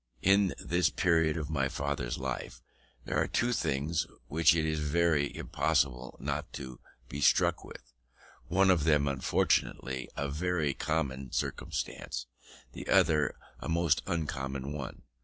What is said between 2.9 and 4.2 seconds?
there are two things